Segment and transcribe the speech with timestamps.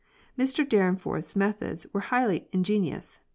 [0.35, 3.19] Mr Dyrenforth's methods were highly ingenious.